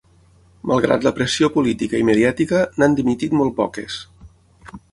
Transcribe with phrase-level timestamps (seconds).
[0.69, 4.01] Malgrat la pressió política i mediàtica, n’han dimitit molt poques.